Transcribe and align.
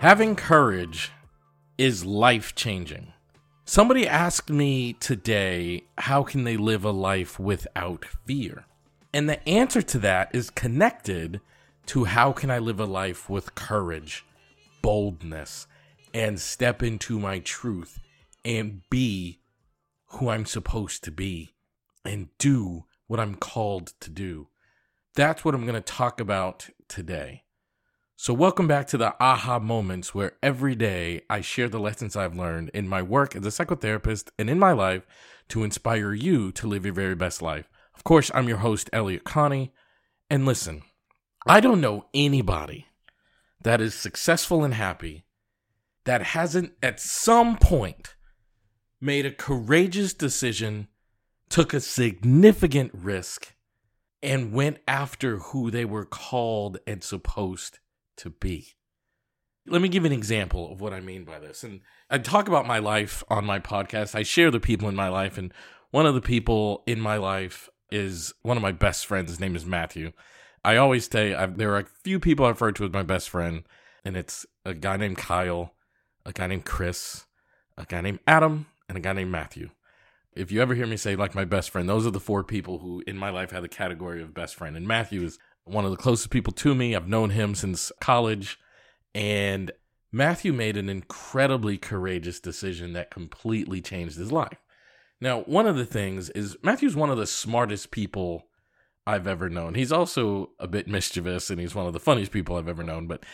Having 0.00 0.36
courage 0.36 1.12
is 1.76 2.06
life 2.06 2.54
changing. 2.54 3.12
Somebody 3.66 4.08
asked 4.08 4.48
me 4.48 4.94
today, 4.94 5.84
how 5.98 6.22
can 6.22 6.44
they 6.44 6.56
live 6.56 6.86
a 6.86 6.90
life 6.90 7.38
without 7.38 8.06
fear? 8.06 8.64
And 9.12 9.28
the 9.28 9.46
answer 9.46 9.82
to 9.82 9.98
that 9.98 10.34
is 10.34 10.48
connected 10.48 11.42
to 11.88 12.04
how 12.04 12.32
can 12.32 12.50
I 12.50 12.60
live 12.60 12.80
a 12.80 12.86
life 12.86 13.28
with 13.28 13.54
courage, 13.54 14.24
boldness, 14.80 15.66
and 16.14 16.40
step 16.40 16.82
into 16.82 17.20
my 17.20 17.40
truth 17.40 18.00
and 18.42 18.80
be 18.88 19.40
who 20.12 20.30
I'm 20.30 20.46
supposed 20.46 21.04
to 21.04 21.10
be 21.10 21.56
and 22.06 22.30
do 22.38 22.86
what 23.06 23.20
I'm 23.20 23.34
called 23.34 23.92
to 24.00 24.08
do. 24.08 24.48
That's 25.14 25.44
what 25.44 25.54
I'm 25.54 25.66
going 25.66 25.74
to 25.74 25.82
talk 25.82 26.22
about 26.22 26.70
today. 26.88 27.44
So, 28.22 28.34
welcome 28.34 28.68
back 28.68 28.86
to 28.88 28.98
the 28.98 29.14
aha 29.18 29.58
moments 29.58 30.14
where 30.14 30.32
every 30.42 30.74
day 30.74 31.22
I 31.30 31.40
share 31.40 31.70
the 31.70 31.80
lessons 31.80 32.16
I've 32.16 32.36
learned 32.36 32.68
in 32.74 32.86
my 32.86 33.00
work 33.00 33.34
as 33.34 33.46
a 33.46 33.48
psychotherapist 33.48 34.28
and 34.38 34.50
in 34.50 34.58
my 34.58 34.72
life 34.72 35.06
to 35.48 35.64
inspire 35.64 36.12
you 36.12 36.52
to 36.52 36.66
live 36.66 36.84
your 36.84 36.92
very 36.92 37.14
best 37.14 37.40
life. 37.40 37.70
Of 37.94 38.04
course, 38.04 38.30
I'm 38.34 38.46
your 38.46 38.58
host, 38.58 38.90
Elliott 38.92 39.24
Connie. 39.24 39.72
And 40.28 40.44
listen, 40.44 40.82
I 41.46 41.60
don't 41.60 41.80
know 41.80 42.08
anybody 42.12 42.88
that 43.62 43.80
is 43.80 43.94
successful 43.94 44.64
and 44.64 44.74
happy 44.74 45.24
that 46.04 46.20
hasn't 46.20 46.74
at 46.82 47.00
some 47.00 47.56
point 47.56 48.16
made 49.00 49.24
a 49.24 49.32
courageous 49.32 50.12
decision, 50.12 50.88
took 51.48 51.72
a 51.72 51.80
significant 51.80 52.90
risk, 52.92 53.54
and 54.22 54.52
went 54.52 54.76
after 54.86 55.38
who 55.38 55.70
they 55.70 55.86
were 55.86 56.04
called 56.04 56.76
and 56.86 57.02
supposed 57.02 57.78
to 58.20 58.30
be. 58.30 58.74
Let 59.66 59.82
me 59.82 59.88
give 59.88 60.04
an 60.04 60.12
example 60.12 60.72
of 60.72 60.80
what 60.80 60.92
I 60.92 61.00
mean 61.00 61.24
by 61.24 61.38
this. 61.38 61.62
And 61.62 61.80
I 62.08 62.18
talk 62.18 62.48
about 62.48 62.66
my 62.66 62.78
life 62.78 63.22
on 63.28 63.44
my 63.44 63.60
podcast. 63.60 64.14
I 64.14 64.22
share 64.22 64.50
the 64.50 64.60
people 64.60 64.88
in 64.88 64.94
my 64.94 65.08
life, 65.08 65.36
and 65.36 65.52
one 65.90 66.06
of 66.06 66.14
the 66.14 66.20
people 66.20 66.82
in 66.86 67.00
my 67.00 67.16
life 67.16 67.68
is 67.90 68.32
one 68.42 68.56
of 68.56 68.62
my 68.62 68.72
best 68.72 69.06
friends. 69.06 69.30
His 69.30 69.40
name 69.40 69.56
is 69.56 69.66
Matthew. 69.66 70.12
I 70.64 70.76
always 70.76 71.08
say 71.10 71.34
I've, 71.34 71.56
there 71.56 71.74
are 71.74 71.80
a 71.80 71.86
few 72.04 72.20
people 72.20 72.46
I 72.46 72.50
refer 72.50 72.72
to 72.72 72.84
as 72.84 72.92
my 72.92 73.02
best 73.02 73.28
friend, 73.28 73.64
and 74.04 74.16
it's 74.16 74.46
a 74.64 74.74
guy 74.74 74.96
named 74.96 75.16
Kyle, 75.16 75.74
a 76.24 76.32
guy 76.32 76.46
named 76.46 76.64
Chris, 76.64 77.26
a 77.76 77.84
guy 77.84 78.00
named 78.00 78.20
Adam, 78.26 78.66
and 78.88 78.98
a 78.98 79.00
guy 79.00 79.12
named 79.12 79.32
Matthew. 79.32 79.70
If 80.32 80.52
you 80.52 80.62
ever 80.62 80.74
hear 80.74 80.86
me 80.86 80.96
say 80.96 81.16
like 81.16 81.34
my 81.34 81.44
best 81.44 81.70
friend, 81.70 81.88
those 81.88 82.06
are 82.06 82.10
the 82.10 82.20
four 82.20 82.44
people 82.44 82.78
who 82.78 83.02
in 83.06 83.16
my 83.16 83.30
life 83.30 83.50
have 83.50 83.62
the 83.62 83.68
category 83.68 84.22
of 84.22 84.34
best 84.34 84.54
friend. 84.54 84.76
And 84.76 84.86
Matthew 84.86 85.22
is 85.22 85.38
one 85.64 85.84
of 85.84 85.90
the 85.90 85.96
closest 85.96 86.30
people 86.30 86.52
to 86.54 86.74
me. 86.74 86.94
I've 86.94 87.08
known 87.08 87.30
him 87.30 87.54
since 87.54 87.92
college. 88.00 88.58
And 89.14 89.72
Matthew 90.12 90.52
made 90.52 90.76
an 90.76 90.88
incredibly 90.88 91.78
courageous 91.78 92.40
decision 92.40 92.92
that 92.92 93.10
completely 93.10 93.80
changed 93.80 94.18
his 94.18 94.32
life. 94.32 94.58
Now, 95.20 95.42
one 95.42 95.66
of 95.66 95.76
the 95.76 95.86
things 95.86 96.30
is 96.30 96.56
Matthew's 96.62 96.96
one 96.96 97.10
of 97.10 97.18
the 97.18 97.26
smartest 97.26 97.90
people 97.90 98.46
I've 99.06 99.26
ever 99.26 99.48
known. 99.48 99.74
He's 99.74 99.92
also 99.92 100.50
a 100.58 100.66
bit 100.66 100.88
mischievous 100.88 101.50
and 101.50 101.60
he's 101.60 101.74
one 101.74 101.86
of 101.86 101.92
the 101.92 102.00
funniest 102.00 102.32
people 102.32 102.56
I've 102.56 102.68
ever 102.68 102.82
known, 102.82 103.06
but 103.06 103.24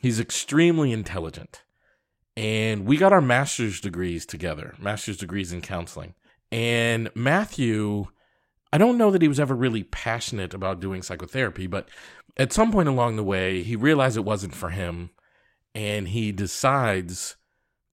he's 0.00 0.20
extremely 0.20 0.92
intelligent. 0.92 1.62
And 2.36 2.86
we 2.86 2.96
got 2.96 3.12
our 3.12 3.20
master's 3.20 3.80
degrees 3.80 4.24
together, 4.26 4.74
master's 4.78 5.18
degrees 5.18 5.52
in 5.52 5.60
counseling. 5.60 6.14
And 6.50 7.10
Matthew 7.14 8.08
I 8.72 8.78
don't 8.78 8.98
know 8.98 9.10
that 9.10 9.22
he 9.22 9.28
was 9.28 9.40
ever 9.40 9.54
really 9.54 9.82
passionate 9.82 10.54
about 10.54 10.80
doing 10.80 11.02
psychotherapy, 11.02 11.66
but 11.66 11.88
at 12.36 12.52
some 12.52 12.72
point 12.72 12.88
along 12.88 13.16
the 13.16 13.24
way, 13.24 13.62
he 13.62 13.76
realized 13.76 14.16
it 14.16 14.24
wasn't 14.24 14.54
for 14.54 14.70
him 14.70 15.10
and 15.74 16.08
he 16.08 16.32
decides 16.32 17.36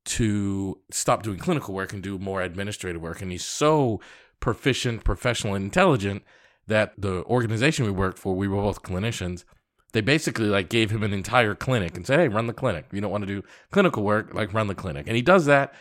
to 0.05 0.79
stop 0.89 1.23
doing 1.23 1.37
clinical 1.37 1.73
work 1.73 1.93
and 1.93 2.01
do 2.01 2.17
more 2.17 2.41
administrative 2.41 3.01
work. 3.01 3.21
And 3.21 3.31
he's 3.31 3.45
so 3.45 3.99
proficient, 4.39 5.03
professional, 5.03 5.53
and 5.53 5.65
intelligent 5.65 6.23
that 6.67 6.93
the 6.97 7.23
organization 7.25 7.85
we 7.85 7.91
worked 7.91 8.17
for, 8.17 8.35
we 8.35 8.47
were 8.47 8.61
both 8.61 8.83
clinicians. 8.83 9.43
They 9.91 10.01
basically 10.01 10.45
like 10.45 10.69
gave 10.69 10.91
him 10.91 11.03
an 11.03 11.13
entire 11.13 11.55
clinic 11.55 11.97
and 11.97 12.05
said, 12.05 12.19
"Hey, 12.19 12.27
run 12.27 12.47
the 12.47 12.53
clinic. 12.53 12.85
You 12.91 13.01
don't 13.01 13.11
want 13.11 13.23
to 13.23 13.41
do 13.41 13.43
clinical 13.71 14.03
work, 14.03 14.33
like 14.33 14.53
run 14.53 14.67
the 14.67 14.75
clinic." 14.75 15.07
And 15.07 15.15
he 15.15 15.21
does 15.21 15.45
that, 15.45 15.73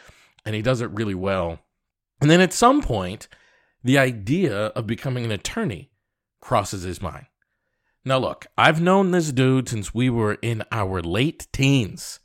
and 0.44 0.54
he 0.54 0.62
does 0.62 0.80
it 0.80 0.90
really 0.90 1.14
well. 1.14 1.60
And 2.20 2.30
then 2.30 2.40
at 2.40 2.52
some 2.52 2.82
point, 2.82 3.28
the 3.82 3.98
idea 3.98 4.66
of 4.68 4.86
becoming 4.86 5.24
an 5.24 5.32
attorney 5.32 5.90
crosses 6.40 6.82
his 6.82 7.02
mind. 7.02 7.26
Now, 8.04 8.18
look, 8.18 8.46
I've 8.56 8.80
known 8.80 9.10
this 9.10 9.32
dude 9.32 9.68
since 9.68 9.92
we 9.92 10.08
were 10.08 10.38
in 10.40 10.64
our 10.72 11.02
late 11.02 11.46
teens. 11.52 12.20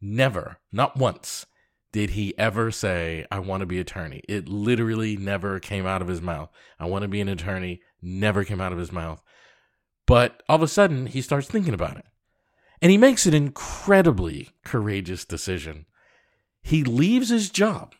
Never, 0.00 0.58
not 0.72 0.96
once, 0.96 1.46
did 1.92 2.10
he 2.10 2.36
ever 2.38 2.70
say, 2.70 3.26
I 3.30 3.38
want 3.38 3.60
to 3.60 3.66
be 3.66 3.78
attorney. 3.78 4.22
It 4.28 4.48
literally 4.48 5.16
never 5.16 5.60
came 5.60 5.86
out 5.86 6.02
of 6.02 6.08
his 6.08 6.22
mouth. 6.22 6.50
I 6.80 6.86
want 6.86 7.02
to 7.02 7.08
be 7.08 7.20
an 7.20 7.28
attorney, 7.28 7.82
never 8.00 8.44
came 8.44 8.60
out 8.60 8.72
of 8.72 8.78
his 8.78 8.90
mouth. 8.90 9.22
But 10.06 10.42
all 10.48 10.56
of 10.56 10.62
a 10.62 10.68
sudden, 10.68 11.06
he 11.06 11.20
starts 11.20 11.46
thinking 11.46 11.74
about 11.74 11.98
it. 11.98 12.06
And 12.80 12.90
he 12.90 12.98
makes 12.98 13.26
an 13.26 13.34
incredibly 13.34 14.50
courageous 14.64 15.24
decision. 15.24 15.86
He 16.62 16.82
leaves 16.82 17.28
his 17.28 17.50
job, 17.50 17.94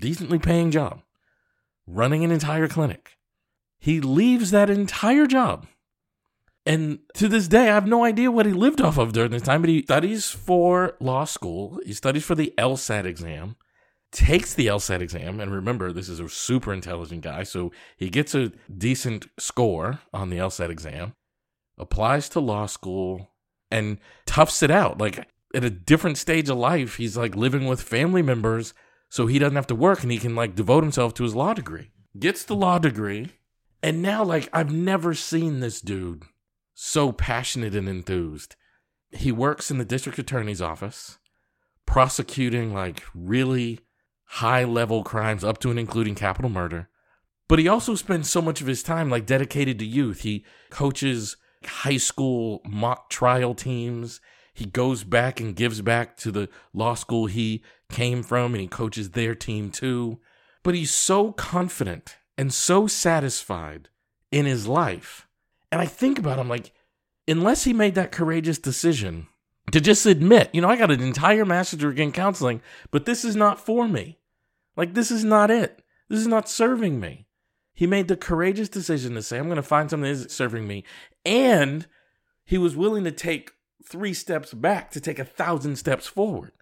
decently 0.00 0.38
paying 0.38 0.70
job, 0.70 1.02
running 1.86 2.24
an 2.24 2.30
entire 2.30 2.68
clinic. 2.68 3.16
He 3.78 4.00
leaves 4.00 4.50
that 4.50 4.70
entire 4.70 5.26
job. 5.26 5.66
And 6.64 7.00
to 7.14 7.26
this 7.26 7.48
day, 7.48 7.68
I 7.68 7.74
have 7.74 7.86
no 7.88 8.04
idea 8.04 8.30
what 8.30 8.46
he 8.46 8.52
lived 8.52 8.80
off 8.80 8.98
of 8.98 9.12
during 9.12 9.32
this 9.32 9.42
time, 9.42 9.62
but 9.62 9.68
he 9.70 9.82
studies 9.82 10.30
for 10.30 10.96
law 11.00 11.24
school. 11.24 11.80
He 11.84 11.92
studies 11.92 12.24
for 12.24 12.36
the 12.36 12.54
LSAT 12.56 13.04
exam, 13.04 13.56
takes 14.12 14.54
the 14.54 14.68
LSAT 14.68 15.00
exam. 15.00 15.40
And 15.40 15.52
remember, 15.52 15.92
this 15.92 16.08
is 16.08 16.20
a 16.20 16.28
super 16.28 16.72
intelligent 16.72 17.22
guy. 17.22 17.42
So 17.42 17.72
he 17.96 18.10
gets 18.10 18.34
a 18.34 18.52
decent 18.72 19.26
score 19.40 20.00
on 20.14 20.30
the 20.30 20.38
LSAT 20.38 20.70
exam, 20.70 21.14
applies 21.76 22.28
to 22.30 22.40
law 22.40 22.66
school, 22.66 23.32
and 23.68 23.98
toughs 24.24 24.62
it 24.62 24.70
out. 24.70 24.98
Like 24.98 25.26
at 25.54 25.64
a 25.64 25.70
different 25.70 26.18
stage 26.18 26.48
of 26.48 26.58
life, 26.58 26.96
he's 26.96 27.16
like 27.16 27.34
living 27.34 27.66
with 27.66 27.82
family 27.82 28.22
members 28.22 28.72
so 29.12 29.26
he 29.26 29.38
doesn't 29.38 29.56
have 29.56 29.66
to 29.66 29.74
work 29.74 30.02
and 30.02 30.10
he 30.10 30.16
can 30.16 30.34
like 30.34 30.54
devote 30.54 30.82
himself 30.82 31.12
to 31.12 31.22
his 31.22 31.34
law 31.34 31.52
degree. 31.52 31.90
Gets 32.18 32.44
the 32.44 32.56
law 32.56 32.78
degree, 32.78 33.28
and 33.82 34.00
now 34.00 34.24
like 34.24 34.48
I've 34.54 34.72
never 34.72 35.12
seen 35.12 35.60
this 35.60 35.82
dude 35.82 36.22
so 36.72 37.12
passionate 37.12 37.74
and 37.74 37.90
enthused. 37.90 38.56
He 39.10 39.30
works 39.30 39.70
in 39.70 39.76
the 39.76 39.84
district 39.84 40.18
attorney's 40.18 40.62
office, 40.62 41.18
prosecuting 41.84 42.72
like 42.72 43.02
really 43.14 43.80
high 44.24 44.64
level 44.64 45.04
crimes 45.04 45.44
up 45.44 45.58
to 45.58 45.68
and 45.68 45.78
including 45.78 46.14
capital 46.14 46.50
murder. 46.50 46.88
But 47.48 47.58
he 47.58 47.68
also 47.68 47.94
spends 47.94 48.30
so 48.30 48.40
much 48.40 48.62
of 48.62 48.66
his 48.66 48.82
time 48.82 49.10
like 49.10 49.26
dedicated 49.26 49.78
to 49.80 49.84
youth. 49.84 50.22
He 50.22 50.46
coaches 50.70 51.36
high 51.66 51.98
school 51.98 52.62
mock 52.64 53.10
trial 53.10 53.54
teams. 53.54 54.22
He 54.52 54.66
goes 54.66 55.04
back 55.04 55.40
and 55.40 55.56
gives 55.56 55.80
back 55.80 56.16
to 56.18 56.30
the 56.30 56.48
law 56.72 56.94
school 56.94 57.26
he 57.26 57.62
came 57.90 58.22
from 58.22 58.54
and 58.54 58.60
he 58.60 58.68
coaches 58.68 59.10
their 59.10 59.34
team 59.34 59.70
too. 59.70 60.20
But 60.62 60.74
he's 60.74 60.94
so 60.94 61.32
confident 61.32 62.16
and 62.36 62.52
so 62.52 62.86
satisfied 62.86 63.88
in 64.30 64.46
his 64.46 64.66
life. 64.66 65.26
And 65.70 65.80
I 65.80 65.86
think 65.86 66.18
about 66.18 66.38
him 66.38 66.48
like, 66.48 66.72
unless 67.26 67.64
he 67.64 67.72
made 67.72 67.94
that 67.94 68.12
courageous 68.12 68.58
decision 68.58 69.26
to 69.70 69.80
just 69.80 70.04
admit, 70.06 70.50
you 70.52 70.60
know, 70.60 70.68
I 70.68 70.76
got 70.76 70.90
an 70.90 71.02
entire 71.02 71.44
master's 71.44 71.80
degree 71.80 72.02
in 72.02 72.12
counseling, 72.12 72.60
but 72.90 73.06
this 73.06 73.24
is 73.24 73.36
not 73.36 73.60
for 73.60 73.88
me. 73.88 74.18
Like, 74.76 74.94
this 74.94 75.10
is 75.10 75.24
not 75.24 75.50
it. 75.50 75.82
This 76.08 76.20
is 76.20 76.26
not 76.26 76.48
serving 76.48 77.00
me. 77.00 77.26
He 77.74 77.86
made 77.86 78.08
the 78.08 78.16
courageous 78.16 78.68
decision 78.68 79.14
to 79.14 79.22
say, 79.22 79.38
I'm 79.38 79.46
going 79.46 79.56
to 79.56 79.62
find 79.62 79.88
something 79.88 80.10
that 80.10 80.26
is 80.26 80.32
serving 80.32 80.66
me. 80.66 80.84
And 81.24 81.86
he 82.44 82.58
was 82.58 82.76
willing 82.76 83.04
to 83.04 83.12
take 83.12 83.52
three 83.84 84.14
steps 84.14 84.54
back 84.54 84.90
to 84.92 85.00
take 85.00 85.18
a 85.18 85.24
thousand 85.24 85.76
steps 85.76 86.06
forward. 86.06 86.52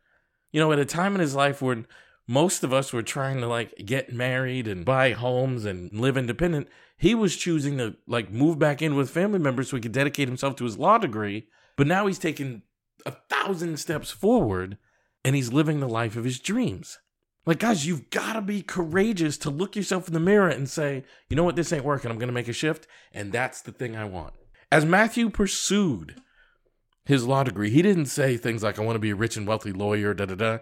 You 0.53 0.61
know, 0.61 0.73
at 0.73 0.79
a 0.79 0.85
time 0.85 1.15
in 1.15 1.21
his 1.21 1.35
life 1.35 1.63
when 1.63 1.87
most 2.27 2.63
of 2.63 2.73
us 2.73 2.93
were 2.93 3.03
trying 3.03 3.41
to 3.41 3.47
like 3.47 3.75
get 3.85 4.13
married 4.13 4.69
and 4.69 4.85
buy 4.85 5.13
homes 5.13 5.65
and 5.65 5.93
live 5.93 6.17
independent, 6.17 6.69
he 6.97 7.15
was 7.15 7.37
choosing 7.37 7.79
to 7.79 7.97
like 8.07 8.31
move 8.31 8.59
back 8.59 8.83
in 8.83 8.95
with 8.95 9.11
family 9.11 9.39
members 9.39 9.69
so 9.69 9.77
he 9.77 9.83
could 9.83 9.93
dedicate 9.93 10.29
himself 10.29 10.57
to 10.57 10.65
his 10.65 10.79
law 10.79 10.99
degree. 10.99 11.49
But 11.77 11.87
now 11.87 12.07
he's 12.07 12.19
taken 12.19 12.63
a 13.07 13.13
thousand 13.13 13.79
steps 13.79 14.11
forward 14.11 14.77
and 15.25 15.35
he's 15.35 15.53
living 15.53 15.81
the 15.81 15.89
life 15.89 16.17
of 16.17 16.25
his 16.25 16.39
dreams. 16.39 16.99
Like, 17.47 17.59
guys, 17.61 17.87
you've 17.87 18.11
got 18.11 18.35
to 18.35 18.43
be 18.43 18.63
courageous 18.63 19.39
to 19.39 19.51
look 19.51 19.75
yourself 19.75 20.07
in 20.07 20.15
the 20.15 20.21
mirror 20.21 20.49
and 20.49 20.69
say, 20.69 21.05
you 21.29 21.37
know 21.37 21.45
what, 21.45 21.57
this 21.57 21.73
ain't 21.73 21.85
working. 21.85 22.11
I'm 22.11 22.19
going 22.19 22.29
to 22.29 22.35
make 22.35 22.49
a 22.49 22.53
shift. 22.53 22.87
And 23.13 23.33
that's 23.33 23.63
the 23.63 23.73
thing 23.73 23.97
I 23.97 24.05
want. 24.05 24.35
As 24.71 24.85
Matthew 24.85 25.31
pursued 25.31 26.21
his 27.11 27.27
law 27.27 27.43
degree, 27.43 27.71
he 27.71 27.83
didn't 27.83 28.07
say 28.07 28.37
things 28.37 28.63
like, 28.63 28.79
I 28.79 28.83
want 28.83 28.95
to 28.95 29.01
be 29.01 29.11
a 29.11 29.17
rich 29.17 29.37
and 29.37 29.45
wealthy 29.45 29.73
lawyer, 29.73 30.15
da 30.15 30.27
da 30.27 30.37
da. 30.37 30.59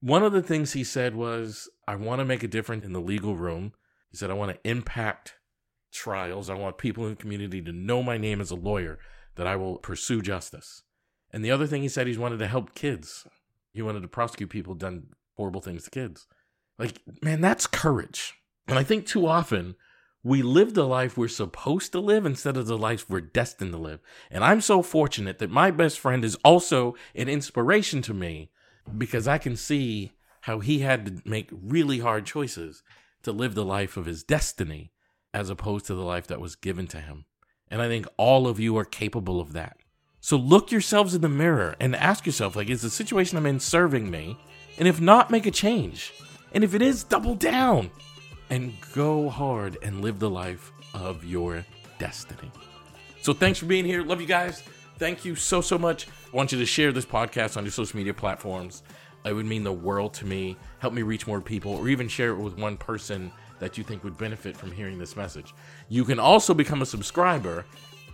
One 0.00 0.24
of 0.24 0.32
the 0.32 0.42
things 0.42 0.72
he 0.72 0.82
said 0.82 1.14
was, 1.14 1.68
I 1.86 1.94
want 1.94 2.18
to 2.18 2.24
make 2.24 2.42
a 2.42 2.48
difference 2.48 2.84
in 2.84 2.92
the 2.92 3.00
legal 3.00 3.36
room. 3.36 3.72
He 4.10 4.16
said, 4.16 4.28
I 4.28 4.34
want 4.34 4.50
to 4.52 4.68
impact 4.68 5.34
trials. 5.92 6.50
I 6.50 6.54
want 6.54 6.76
people 6.76 7.04
in 7.04 7.10
the 7.10 7.16
community 7.16 7.62
to 7.62 7.72
know 7.72 8.02
my 8.02 8.18
name 8.18 8.40
as 8.40 8.50
a 8.50 8.56
lawyer, 8.56 8.98
that 9.36 9.46
I 9.46 9.54
will 9.54 9.78
pursue 9.78 10.22
justice. 10.22 10.82
And 11.32 11.44
the 11.44 11.52
other 11.52 11.68
thing 11.68 11.82
he 11.82 11.88
said, 11.88 12.08
he 12.08 12.16
wanted 12.18 12.40
to 12.40 12.48
help 12.48 12.74
kids. 12.74 13.24
He 13.72 13.80
wanted 13.80 14.02
to 14.02 14.08
prosecute 14.08 14.50
people 14.50 14.74
done 14.74 15.10
horrible 15.36 15.60
things 15.60 15.84
to 15.84 15.90
kids. 15.90 16.26
Like, 16.80 17.00
man, 17.22 17.40
that's 17.40 17.68
courage. 17.68 18.34
And 18.66 18.76
I 18.76 18.82
think 18.82 19.06
too 19.06 19.26
often 19.26 19.76
we 20.26 20.42
live 20.42 20.74
the 20.74 20.88
life 20.88 21.16
we're 21.16 21.28
supposed 21.28 21.92
to 21.92 22.00
live 22.00 22.26
instead 22.26 22.56
of 22.56 22.66
the 22.66 22.76
life 22.76 23.08
we're 23.08 23.20
destined 23.20 23.70
to 23.70 23.78
live. 23.78 24.00
And 24.28 24.42
I'm 24.42 24.60
so 24.60 24.82
fortunate 24.82 25.38
that 25.38 25.52
my 25.52 25.70
best 25.70 26.00
friend 26.00 26.24
is 26.24 26.34
also 26.44 26.96
an 27.14 27.28
inspiration 27.28 28.02
to 28.02 28.12
me 28.12 28.50
because 28.98 29.28
I 29.28 29.38
can 29.38 29.54
see 29.54 30.14
how 30.40 30.58
he 30.58 30.80
had 30.80 31.06
to 31.06 31.30
make 31.30 31.50
really 31.52 32.00
hard 32.00 32.26
choices 32.26 32.82
to 33.22 33.30
live 33.30 33.54
the 33.54 33.64
life 33.64 33.96
of 33.96 34.06
his 34.06 34.24
destiny 34.24 34.90
as 35.32 35.48
opposed 35.48 35.86
to 35.86 35.94
the 35.94 36.02
life 36.02 36.26
that 36.26 36.40
was 36.40 36.56
given 36.56 36.88
to 36.88 36.98
him. 36.98 37.26
And 37.70 37.80
I 37.80 37.86
think 37.86 38.08
all 38.16 38.48
of 38.48 38.58
you 38.58 38.76
are 38.78 38.84
capable 38.84 39.40
of 39.40 39.52
that. 39.52 39.76
So 40.20 40.36
look 40.36 40.72
yourselves 40.72 41.14
in 41.14 41.20
the 41.20 41.28
mirror 41.28 41.76
and 41.78 41.94
ask 41.94 42.26
yourself 42.26 42.56
like 42.56 42.68
is 42.68 42.82
the 42.82 42.90
situation 42.90 43.38
I'm 43.38 43.46
in 43.46 43.60
serving 43.60 44.10
me? 44.10 44.36
And 44.76 44.88
if 44.88 45.00
not, 45.00 45.30
make 45.30 45.46
a 45.46 45.52
change. 45.52 46.12
And 46.52 46.64
if 46.64 46.74
it 46.74 46.82
is, 46.82 47.04
double 47.04 47.36
down 47.36 47.92
and 48.50 48.74
go 48.92 49.28
hard 49.28 49.78
and 49.82 50.00
live 50.00 50.18
the 50.18 50.30
life 50.30 50.72
of 50.94 51.24
your 51.24 51.64
destiny. 51.98 52.50
So 53.22 53.32
thanks 53.32 53.58
for 53.58 53.66
being 53.66 53.84
here. 53.84 54.02
Love 54.02 54.20
you 54.20 54.26
guys. 54.26 54.62
Thank 54.98 55.24
you 55.24 55.34
so, 55.34 55.60
so 55.60 55.76
much. 55.76 56.06
I 56.32 56.36
want 56.36 56.52
you 56.52 56.58
to 56.58 56.66
share 56.66 56.92
this 56.92 57.04
podcast 57.04 57.56
on 57.56 57.64
your 57.64 57.72
social 57.72 57.96
media 57.96 58.14
platforms. 58.14 58.82
It 59.24 59.32
would 59.32 59.46
mean 59.46 59.64
the 59.64 59.72
world 59.72 60.14
to 60.14 60.24
me. 60.24 60.56
Help 60.78 60.94
me 60.94 61.02
reach 61.02 61.26
more 61.26 61.40
people, 61.40 61.72
or 61.72 61.88
even 61.88 62.08
share 62.08 62.30
it 62.30 62.36
with 62.36 62.56
one 62.56 62.76
person 62.76 63.32
that 63.58 63.76
you 63.76 63.84
think 63.84 64.04
would 64.04 64.16
benefit 64.16 64.56
from 64.56 64.70
hearing 64.70 64.98
this 64.98 65.16
message. 65.16 65.54
You 65.88 66.04
can 66.04 66.18
also 66.18 66.54
become 66.54 66.82
a 66.82 66.86
subscriber 66.86 67.64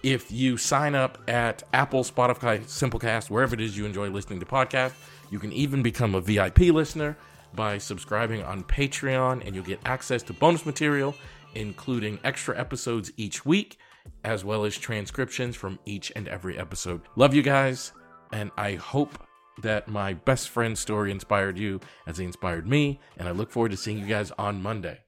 if 0.03 0.33
you 0.33 0.57
sign 0.57 0.95
up 0.95 1.19
at 1.29 1.63
Apple, 1.73 2.03
Spotify, 2.03 2.61
Simplecast, 2.61 3.31
wherever 3.31 3.55
it 3.55 3.61
is 3.61 3.77
you 3.77 3.85
enjoy 3.85 4.09
listening 4.09 4.41
to 4.41 4.47
podcasts. 4.47 4.95
You 5.31 5.39
can 5.39 5.53
even 5.53 5.83
become 5.83 6.15
a 6.15 6.21
VIP 6.21 6.61
listener 6.61 7.17
by 7.55 7.79
subscribing 7.79 8.43
on 8.43 8.65
Patreon, 8.65 9.47
and 9.47 9.55
you'll 9.55 9.65
get 9.65 9.81
access 9.85 10.23
to 10.25 10.33
bonus 10.33 10.67
material, 10.67 11.15
including 11.55 12.19
extra 12.25 12.59
episodes 12.59 13.13
each 13.17 13.45
week, 13.45 13.79
as 14.25 14.45
well 14.45 14.65
as 14.65 14.77
transcriptions 14.77 15.57
from 15.57 15.79
each 15.85 16.13
and 16.17 16.29
every 16.29 16.59
episode. 16.59 17.03
Love 17.17 17.35
you 17.35 17.43
guys, 17.43 17.93
and 18.33 18.51
I 18.57 18.75
hope 18.75 19.27
that 19.63 19.89
my 19.89 20.15
best 20.15 20.49
friend 20.49 20.77
story 20.77 21.11
inspired 21.11 21.59
you 21.59 21.81
as 22.07 22.19
it 22.19 22.25
inspired 22.25 22.67
me, 22.67 23.01
and 23.19 23.29
I 23.29 23.33
look 23.33 23.51
forward 23.51 23.71
to 23.73 23.77
seeing 23.77 23.99
you 23.99 24.07
guys 24.07 24.33
on 24.39 24.63
Monday. 24.63 24.99